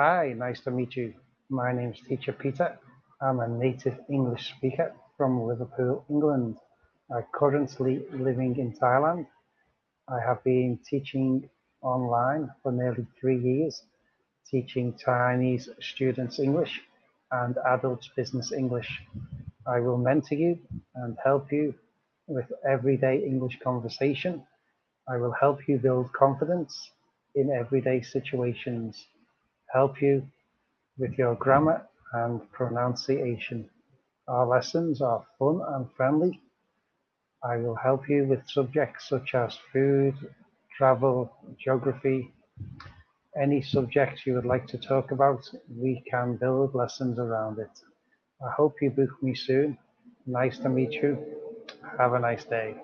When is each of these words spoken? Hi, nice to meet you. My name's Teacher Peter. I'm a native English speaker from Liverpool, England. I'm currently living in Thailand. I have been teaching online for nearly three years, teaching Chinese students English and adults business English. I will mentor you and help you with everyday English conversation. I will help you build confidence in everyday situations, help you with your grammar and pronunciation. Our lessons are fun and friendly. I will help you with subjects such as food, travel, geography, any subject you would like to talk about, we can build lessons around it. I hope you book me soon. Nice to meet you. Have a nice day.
Hi, 0.00 0.32
nice 0.32 0.60
to 0.60 0.70
meet 0.70 0.94
you. 0.94 1.12
My 1.50 1.72
name's 1.72 1.98
Teacher 2.08 2.32
Peter. 2.32 2.78
I'm 3.20 3.40
a 3.40 3.48
native 3.48 3.98
English 4.08 4.54
speaker 4.56 4.94
from 5.16 5.42
Liverpool, 5.42 6.04
England. 6.08 6.56
I'm 7.12 7.24
currently 7.34 8.04
living 8.12 8.56
in 8.58 8.74
Thailand. 8.74 9.26
I 10.08 10.20
have 10.24 10.44
been 10.44 10.78
teaching 10.88 11.50
online 11.82 12.48
for 12.62 12.70
nearly 12.70 13.08
three 13.20 13.40
years, 13.40 13.82
teaching 14.48 14.94
Chinese 15.04 15.68
students 15.80 16.38
English 16.38 16.80
and 17.32 17.56
adults 17.66 18.08
business 18.14 18.52
English. 18.52 19.02
I 19.66 19.80
will 19.80 19.98
mentor 19.98 20.36
you 20.36 20.60
and 20.94 21.16
help 21.24 21.50
you 21.50 21.74
with 22.28 22.46
everyday 22.64 23.24
English 23.24 23.58
conversation. 23.64 24.46
I 25.08 25.16
will 25.16 25.34
help 25.40 25.66
you 25.66 25.76
build 25.76 26.12
confidence 26.12 26.92
in 27.34 27.50
everyday 27.50 28.00
situations, 28.02 29.08
help 29.72 30.00
you 30.02 30.26
with 30.98 31.12
your 31.18 31.34
grammar 31.36 31.86
and 32.12 32.40
pronunciation. 32.52 33.68
Our 34.28 34.46
lessons 34.46 35.00
are 35.02 35.24
fun 35.38 35.60
and 35.74 35.90
friendly. 35.96 36.40
I 37.42 37.56
will 37.56 37.76
help 37.76 38.08
you 38.08 38.24
with 38.26 38.48
subjects 38.48 39.08
such 39.08 39.34
as 39.34 39.58
food, 39.72 40.14
travel, 40.76 41.32
geography, 41.58 42.32
any 43.40 43.62
subject 43.62 44.26
you 44.26 44.34
would 44.34 44.44
like 44.46 44.66
to 44.68 44.78
talk 44.78 45.12
about, 45.12 45.48
we 45.76 46.02
can 46.10 46.36
build 46.36 46.74
lessons 46.74 47.18
around 47.18 47.58
it. 47.58 47.70
I 48.44 48.50
hope 48.50 48.82
you 48.82 48.90
book 48.90 49.22
me 49.22 49.34
soon. 49.34 49.78
Nice 50.26 50.58
to 50.58 50.68
meet 50.68 50.92
you. 50.92 51.18
Have 51.98 52.14
a 52.14 52.18
nice 52.18 52.44
day. 52.44 52.74